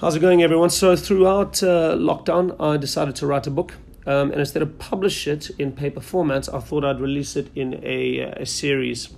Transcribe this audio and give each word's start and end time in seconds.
How's 0.00 0.16
it 0.16 0.20
going, 0.20 0.42
everyone? 0.42 0.70
So, 0.70 0.96
throughout 0.96 1.62
uh, 1.62 1.94
lockdown, 1.94 2.60
I 2.60 2.76
decided 2.76 3.14
to 3.16 3.28
write 3.28 3.46
a 3.46 3.50
book. 3.50 3.74
Um, 4.06 4.32
and 4.32 4.40
instead 4.40 4.60
of 4.60 4.76
publish 4.80 5.28
it 5.28 5.50
in 5.50 5.70
paper 5.70 6.00
format, 6.00 6.52
I 6.52 6.58
thought 6.58 6.84
I'd 6.84 7.00
release 7.00 7.36
it 7.36 7.48
in 7.54 7.80
a, 7.84 8.18
a 8.38 8.44
series 8.44 9.14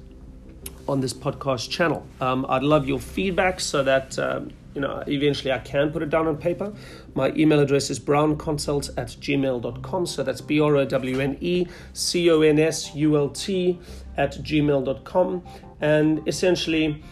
on 0.87 1.01
this 1.01 1.15
podcast 1.15 1.71
channel. 1.71 2.07
Um, 2.21 2.45
I'd 2.51 2.63
love 2.63 2.87
your 2.87 3.01
feedback 3.01 3.59
so 3.59 3.83
that 3.85 4.19
um, 4.19 4.51
you 4.75 4.83
know 4.83 5.03
eventually 5.09 5.51
I 5.51 5.61
can 5.61 5.91
put 5.91 6.03
it 6.03 6.11
down 6.11 6.29
on 6.29 6.37
paper. 6.37 6.75
My 7.15 7.33
email 7.33 7.61
address 7.61 7.89
is 7.89 7.99
browneconsult 7.99 8.91
at 8.99 9.09
gmail.com. 9.09 10.05
So 10.05 10.23
that's 10.23 10.43
B 10.43 10.61
R 10.61 10.77
O 10.77 10.85
W 10.85 11.21
N 11.21 11.39
E 11.41 11.67
C 11.95 12.31
O 12.31 12.43
N 12.43 12.59
S 12.59 12.95
U 12.95 13.17
L 13.17 13.31
T 13.31 13.81
at 14.19 14.33
gmail.com. 14.33 15.43
And 15.81 16.29
essentially, 16.29 17.03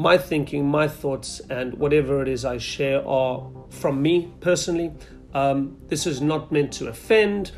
my 0.00 0.16
thinking, 0.16 0.66
my 0.66 0.88
thoughts, 0.88 1.40
and 1.50 1.74
whatever 1.74 2.22
it 2.22 2.28
is 2.28 2.46
I 2.46 2.56
share 2.56 3.06
are 3.06 3.50
from 3.68 4.00
me 4.00 4.32
personally. 4.40 4.92
Um, 5.34 5.76
this 5.88 6.06
is 6.06 6.22
not 6.22 6.50
meant 6.50 6.72
to 6.74 6.88
offend, 6.88 7.52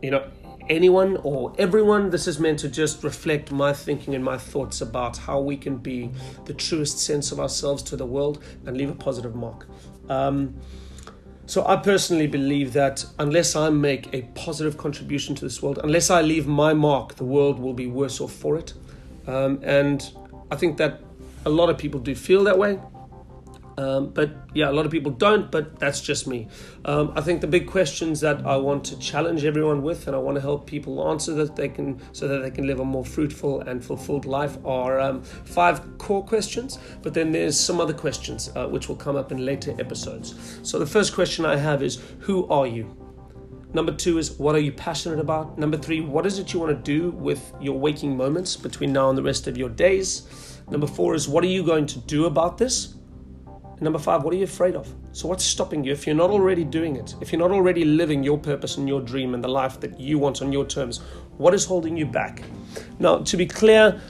you 0.00 0.12
know, 0.12 0.30
anyone 0.68 1.16
or 1.24 1.52
everyone. 1.58 2.10
This 2.10 2.28
is 2.28 2.38
meant 2.38 2.60
to 2.60 2.68
just 2.68 3.02
reflect 3.02 3.50
my 3.50 3.72
thinking 3.72 4.14
and 4.14 4.24
my 4.24 4.38
thoughts 4.38 4.80
about 4.80 5.16
how 5.16 5.40
we 5.40 5.56
can 5.56 5.76
be 5.76 6.12
the 6.44 6.54
truest 6.54 7.00
sense 7.00 7.32
of 7.32 7.40
ourselves 7.40 7.82
to 7.84 7.96
the 7.96 8.06
world 8.06 8.44
and 8.64 8.76
leave 8.76 8.90
a 8.90 8.94
positive 8.94 9.34
mark. 9.34 9.66
Um, 10.08 10.54
so 11.46 11.66
I 11.66 11.76
personally 11.76 12.28
believe 12.28 12.74
that 12.74 13.04
unless 13.18 13.56
I 13.56 13.70
make 13.70 14.14
a 14.14 14.22
positive 14.36 14.78
contribution 14.78 15.34
to 15.34 15.44
this 15.44 15.60
world, 15.62 15.80
unless 15.82 16.10
I 16.10 16.22
leave 16.22 16.46
my 16.46 16.74
mark, 16.74 17.16
the 17.16 17.24
world 17.24 17.58
will 17.58 17.74
be 17.74 17.88
worse 17.88 18.20
off 18.20 18.32
for 18.32 18.56
it. 18.56 18.72
Um, 19.26 19.58
and 19.64 20.08
I 20.52 20.56
think 20.56 20.76
that 20.76 21.00
a 21.46 21.50
lot 21.50 21.70
of 21.70 21.78
people 21.78 22.00
do 22.00 22.14
feel 22.14 22.44
that 22.44 22.58
way. 22.58 22.78
Um, 23.78 24.08
but 24.08 24.30
yeah, 24.54 24.70
a 24.70 24.72
lot 24.72 24.86
of 24.86 24.92
people 24.92 25.12
don't, 25.12 25.50
but 25.50 25.78
that's 25.78 26.00
just 26.00 26.26
me. 26.26 26.48
Um, 26.86 27.12
I 27.14 27.20
think 27.20 27.42
the 27.42 27.46
big 27.46 27.66
questions 27.66 28.20
that 28.20 28.46
I 28.46 28.56
want 28.56 28.84
to 28.86 28.98
challenge 28.98 29.44
everyone 29.44 29.82
with, 29.82 30.06
and 30.06 30.16
I 30.16 30.18
want 30.18 30.36
to 30.36 30.40
help 30.40 30.66
people 30.66 31.06
answer 31.10 31.34
that 31.34 31.56
they 31.56 31.68
can, 31.68 32.00
so 32.12 32.26
that 32.26 32.38
they 32.38 32.50
can 32.50 32.66
live 32.66 32.80
a 32.80 32.84
more 32.86 33.04
fruitful 33.04 33.60
and 33.60 33.84
fulfilled 33.84 34.24
life, 34.24 34.56
are 34.64 34.98
um, 34.98 35.22
five 35.22 35.98
core 35.98 36.24
questions. 36.24 36.78
But 37.02 37.12
then 37.12 37.32
there's 37.32 37.60
some 37.60 37.78
other 37.78 37.92
questions 37.92 38.50
uh, 38.56 38.66
which 38.66 38.88
will 38.88 38.96
come 38.96 39.14
up 39.14 39.30
in 39.30 39.44
later 39.44 39.74
episodes. 39.78 40.58
So 40.62 40.78
the 40.78 40.86
first 40.86 41.14
question 41.14 41.44
I 41.44 41.56
have 41.56 41.82
is, 41.82 42.02
who 42.20 42.48
are 42.48 42.66
you? 42.66 42.96
Number 43.74 43.92
two 43.92 44.16
is, 44.16 44.38
what 44.38 44.54
are 44.54 44.60
you 44.60 44.72
passionate 44.72 45.18
about? 45.18 45.58
Number 45.58 45.76
three, 45.76 46.00
what 46.00 46.24
is 46.24 46.38
it 46.38 46.54
you 46.54 46.60
want 46.60 46.72
to 46.72 46.82
do 46.82 47.10
with 47.10 47.52
your 47.60 47.78
waking 47.78 48.16
moments 48.16 48.56
between 48.56 48.90
now 48.90 49.10
and 49.10 49.18
the 49.18 49.22
rest 49.22 49.48
of 49.48 49.58
your 49.58 49.68
days? 49.68 50.55
Number 50.70 50.86
four 50.86 51.14
is, 51.14 51.28
what 51.28 51.44
are 51.44 51.48
you 51.48 51.62
going 51.62 51.86
to 51.86 51.98
do 52.00 52.26
about 52.26 52.58
this? 52.58 52.94
And 53.46 53.82
number 53.82 53.98
five, 53.98 54.22
what 54.22 54.32
are 54.32 54.36
you 54.36 54.44
afraid 54.44 54.74
of? 54.74 54.92
So, 55.12 55.28
what's 55.28 55.44
stopping 55.44 55.84
you 55.84 55.92
if 55.92 56.06
you're 56.06 56.16
not 56.16 56.30
already 56.30 56.64
doing 56.64 56.96
it? 56.96 57.14
If 57.20 57.30
you're 57.30 57.38
not 57.38 57.50
already 57.50 57.84
living 57.84 58.24
your 58.24 58.38
purpose 58.38 58.78
and 58.78 58.88
your 58.88 59.00
dream 59.00 59.34
and 59.34 59.44
the 59.44 59.48
life 59.48 59.78
that 59.80 60.00
you 60.00 60.18
want 60.18 60.42
on 60.42 60.50
your 60.50 60.64
terms, 60.64 61.02
what 61.36 61.54
is 61.54 61.64
holding 61.66 61.96
you 61.96 62.06
back? 62.06 62.42
Now, 62.98 63.18
to 63.18 63.36
be 63.36 63.46
clear 63.46 64.00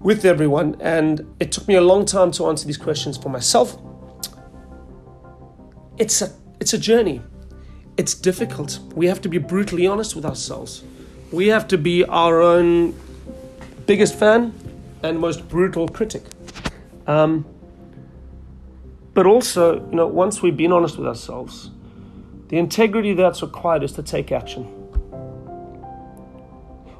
with 0.00 0.24
everyone, 0.24 0.76
and 0.80 1.24
it 1.40 1.52
took 1.52 1.66
me 1.68 1.76
a 1.76 1.80
long 1.80 2.04
time 2.04 2.32
to 2.32 2.46
answer 2.48 2.66
these 2.66 2.76
questions 2.76 3.16
for 3.16 3.28
myself, 3.28 3.78
it's 5.96 6.20
a, 6.20 6.32
it's 6.60 6.74
a 6.74 6.78
journey. 6.78 7.22
It's 7.96 8.14
difficult. 8.14 8.80
We 8.94 9.06
have 9.06 9.20
to 9.22 9.28
be 9.28 9.38
brutally 9.38 9.86
honest 9.86 10.16
with 10.16 10.24
ourselves. 10.24 10.82
We 11.30 11.48
have 11.48 11.68
to 11.68 11.78
be 11.78 12.04
our 12.04 12.42
own 12.42 12.94
biggest 13.86 14.18
fan 14.18 14.52
and 15.04 15.20
most 15.20 15.48
brutal 15.48 15.86
critic. 15.86 16.22
Um, 17.06 17.44
but 19.12 19.26
also, 19.26 19.74
you 19.90 19.96
know, 19.96 20.06
once 20.06 20.42
we've 20.42 20.56
been 20.56 20.72
honest 20.72 20.96
with 20.96 21.06
ourselves, 21.06 21.70
the 22.48 22.56
integrity 22.56 23.12
that's 23.12 23.42
required 23.42 23.84
is 23.84 23.92
to 23.92 24.02
take 24.02 24.32
action. 24.32 24.64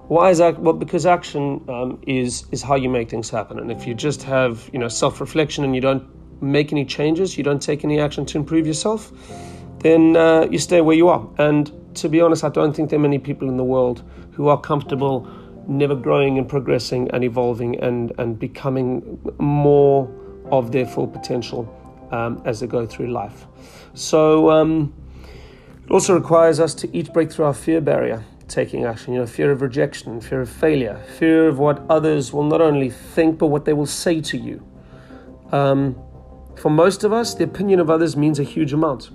Why 0.09 0.31
is 0.31 0.39
that? 0.39 0.61
Well, 0.61 0.75
because 0.75 1.07
action 1.07 1.65
um, 1.69 1.99
is 2.07 2.45
is 2.53 2.63
how 2.63 2.75
you 2.75 2.91
make 2.91 3.09
things 3.09 3.31
happen. 3.31 3.59
And 3.59 3.73
if 3.73 3.87
you 3.87 3.95
just 3.95 4.23
have 4.25 4.69
you 4.73 4.79
know 4.79 4.89
self 4.89 5.19
reflection 5.21 5.65
and 5.65 5.75
you 5.75 5.81
don't 5.81 6.05
make 6.43 6.73
any 6.73 6.85
changes, 6.85 7.39
you 7.39 7.43
don't 7.43 7.63
take 7.63 7.85
any 7.85 7.99
action 7.99 8.27
to 8.27 8.39
improve 8.39 8.67
yourself, 8.67 9.11
then 9.79 10.15
uh, 10.15 10.47
you 10.51 10.59
stay 10.59 10.83
where 10.83 10.95
you 10.95 11.09
are. 11.09 11.27
And 11.39 11.73
to 11.95 12.11
be 12.11 12.21
honest, 12.21 12.45
I 12.45 12.51
don't 12.51 12.77
think 12.77 12.91
there 12.91 12.99
are 12.99 13.03
many 13.03 13.19
people 13.19 13.49
in 13.49 13.57
the 13.57 13.65
world 13.65 14.03
who 14.33 14.49
are 14.49 14.61
comfortable 14.61 15.27
never 15.69 15.95
growing 15.95 16.39
and 16.39 16.49
progressing 16.49 17.11
and 17.11 17.25
evolving 17.25 17.81
and 17.81 18.13
and 18.19 18.39
becoming 18.39 19.21
more 19.39 20.09
of 20.51 20.73
their 20.73 20.87
full 20.87 21.07
potential 21.07 21.69
um, 22.11 22.43
as 22.45 22.61
they 22.61 22.67
go 22.67 22.87
through 22.87 23.09
life. 23.09 23.47
So 23.95 24.51
um, 24.51 24.95
it 25.85 25.91
also 25.91 26.15
requires 26.15 26.61
us 26.61 26.75
to 26.75 26.97
each 26.97 27.13
break 27.13 27.31
through 27.33 27.47
our 27.47 27.55
fear 27.55 27.81
barrier, 27.81 28.25
taking 28.49 28.85
action. 28.85 29.15
You 29.15 29.21
know, 29.21 29.27
fear 29.27 29.51
of 29.51 29.63
rejection, 29.63 30.21
fear 30.21 30.43
of 30.43 30.51
failure, 30.51 31.03
fear 31.19 31.49
of 31.49 31.59
what 31.59 31.83
others 31.89 32.33
will 32.33 32.45
not 32.45 32.61
only 32.61 32.91
think 32.91 33.39
but 33.39 33.47
what 33.49 33.65
they 33.65 33.73
will 33.73 33.87
say 33.87 34.21
to 34.21 34.37
you. 34.37 34.67
Um, 35.53 35.97
for 36.57 36.71
most 36.71 37.05
of 37.05 37.13
us, 37.13 37.35
the 37.35 37.45
opinion 37.45 37.81
of 37.81 37.91
others 37.91 38.17
means 38.17 38.39
a 38.39 38.45
huge 38.45 38.73
amount. 38.73 39.11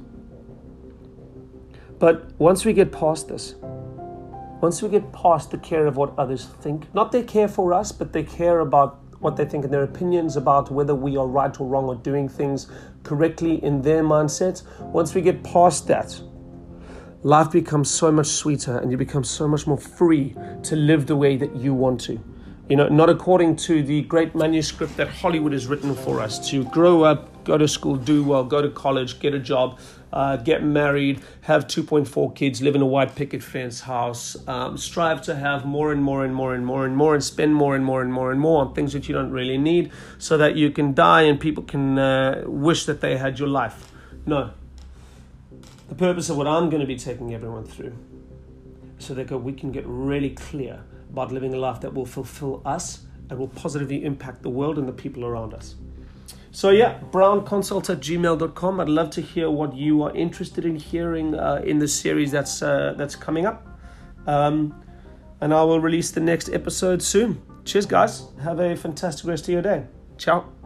But 1.97 2.31
once 2.39 2.63
we 2.63 2.73
get 2.73 2.91
past 2.91 3.27
this, 3.27 3.55
once 4.61 4.81
we 4.81 4.89
get 4.89 5.11
past 5.13 5.51
the 5.51 5.57
care 5.57 5.87
of 5.87 5.95
what 5.95 6.13
others 6.17 6.45
think, 6.45 6.93
not 6.93 7.11
their 7.11 7.23
care 7.23 7.47
for 7.47 7.73
us, 7.73 7.91
but 7.91 8.11
they 8.11 8.23
care 8.23 8.59
about 8.59 8.99
what 9.19 9.35
they 9.35 9.45
think 9.45 9.63
and 9.63 9.73
their 9.73 9.83
opinions 9.83 10.37
about 10.37 10.71
whether 10.71 10.95
we 10.95 11.17
are 11.17 11.27
right 11.27 11.59
or 11.59 11.67
wrong 11.67 11.85
or 11.85 11.95
doing 11.95 12.27
things 12.29 12.67
correctly 13.03 13.63
in 13.63 13.81
their 13.81 14.03
mindset, 14.03 14.63
once 14.79 15.13
we 15.13 15.21
get 15.21 15.43
past 15.43 15.87
that, 15.87 16.19
life 17.23 17.51
becomes 17.51 17.89
so 17.89 18.11
much 18.11 18.27
sweeter 18.27 18.77
and 18.77 18.91
you 18.91 18.97
become 18.97 19.23
so 19.23 19.47
much 19.47 19.67
more 19.67 19.77
free 19.77 20.35
to 20.63 20.75
live 20.75 21.05
the 21.05 21.15
way 21.15 21.35
that 21.35 21.55
you 21.55 21.73
want 21.73 21.99
to. 22.01 22.19
You 22.69 22.75
know, 22.75 22.87
not 22.87 23.09
according 23.09 23.55
to 23.57 23.81
the 23.81 24.03
great 24.03 24.35
manuscript 24.35 24.95
that 24.97 25.09
Hollywood 25.09 25.53
has 25.53 25.67
written 25.67 25.95
for 25.95 26.19
us 26.19 26.49
to 26.51 26.63
grow 26.65 27.03
up, 27.03 27.38
go 27.49 27.57
to 27.57 27.67
school, 27.67 27.95
do 27.95 28.23
well, 28.23 28.43
go 28.43 28.61
to 28.61 28.69
college, 28.69 29.19
get 29.19 29.33
a 29.33 29.39
job, 29.39 29.79
uh, 30.13 30.37
get 30.37 30.63
married, 30.63 31.19
have 31.41 31.65
2.4 31.65 32.35
kids, 32.35 32.61
live 32.61 32.75
in 32.75 32.81
a 32.81 32.85
white 32.85 33.15
picket 33.15 33.41
fence 33.41 33.81
house, 33.81 34.37
um, 34.47 34.77
strive 34.77 35.19
to 35.19 35.33
have 35.33 35.65
more 35.65 35.91
and 35.91 36.03
more 36.03 36.23
and 36.23 36.35
more 36.35 36.53
and 36.53 36.63
more 36.63 36.85
and 36.85 36.95
more, 36.95 37.15
and 37.15 37.23
spend 37.23 37.55
more 37.55 37.75
and 37.75 37.83
more 37.83 38.03
and 38.03 38.13
more 38.13 38.31
and 38.31 38.39
more 38.39 38.61
on 38.61 38.75
things 38.75 38.93
that 38.93 39.07
you 39.07 39.15
don't 39.15 39.31
really 39.31 39.57
need 39.57 39.91
so 40.19 40.37
that 40.37 40.55
you 40.55 40.69
can 40.69 40.93
die 40.93 41.23
and 41.23 41.39
people 41.39 41.63
can 41.63 41.97
uh, 41.97 42.43
wish 42.45 42.85
that 42.85 43.01
they 43.01 43.17
had 43.17 43.39
your 43.39 43.47
life. 43.47 43.91
No. 44.27 44.51
The 45.87 45.95
purpose 45.95 46.29
of 46.29 46.37
what 46.37 46.45
I'm 46.45 46.69
going 46.69 46.81
to 46.81 46.87
be 46.87 46.97
taking 46.97 47.33
everyone 47.33 47.63
through 47.63 47.95
so 48.99 49.15
that 49.15 49.31
we 49.31 49.53
can 49.53 49.71
get 49.71 49.85
really 49.87 50.29
clear 50.29 50.83
about 51.11 51.31
living 51.31 51.55
a 51.55 51.57
life 51.57 51.81
that 51.81 51.95
will 51.95 52.05
fulfill 52.05 52.61
us 52.63 53.05
and 53.27 53.39
will 53.39 53.47
positively 53.47 54.05
impact 54.05 54.43
the 54.43 54.51
world 54.51 54.77
and 54.77 54.87
the 54.87 54.93
people 54.93 55.25
around 55.25 55.55
us. 55.55 55.75
So 56.51 56.71
yeah, 56.71 56.99
browneconsult 57.11 57.89
at 57.89 57.99
gmail.com. 57.99 58.79
I'd 58.79 58.89
love 58.89 59.09
to 59.11 59.21
hear 59.21 59.49
what 59.49 59.75
you 59.75 60.03
are 60.03 60.15
interested 60.15 60.65
in 60.65 60.75
hearing 60.75 61.35
uh, 61.35 61.61
in 61.63 61.79
the 61.79 61.87
series 61.87 62.31
that's 62.31 62.61
uh, 62.61 62.95
that's 62.97 63.15
coming 63.15 63.45
up. 63.45 63.67
Um, 64.27 64.75
and 65.41 65.53
I 65.53 65.63
will 65.63 65.79
release 65.79 66.11
the 66.11 66.19
next 66.19 66.49
episode 66.49 67.01
soon. 67.01 67.41
Cheers, 67.65 67.85
guys. 67.85 68.23
Have 68.41 68.59
a 68.59 68.75
fantastic 68.75 69.27
rest 69.27 69.43
of 69.43 69.49
your 69.49 69.61
day. 69.61 69.85
Ciao. 70.17 70.58